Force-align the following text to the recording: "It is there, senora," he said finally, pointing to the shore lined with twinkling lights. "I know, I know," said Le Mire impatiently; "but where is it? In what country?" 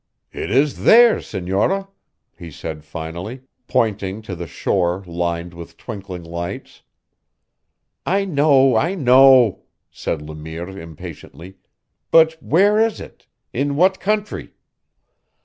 "It 0.31 0.49
is 0.49 0.83
there, 0.83 1.21
senora," 1.21 1.87
he 2.35 2.49
said 2.49 2.83
finally, 2.83 3.41
pointing 3.67 4.23
to 4.23 4.33
the 4.35 4.47
shore 4.47 5.03
lined 5.05 5.53
with 5.53 5.77
twinkling 5.77 6.23
lights. 6.23 6.81
"I 8.03 8.25
know, 8.25 8.75
I 8.75 8.95
know," 8.95 9.65
said 9.91 10.23
Le 10.23 10.33
Mire 10.33 10.79
impatiently; 10.79 11.57
"but 12.09 12.41
where 12.41 12.79
is 12.79 12.99
it? 12.99 13.27
In 13.53 13.75
what 13.75 13.99
country?" 13.99 14.55